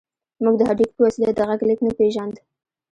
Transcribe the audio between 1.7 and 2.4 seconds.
نه پېژاند.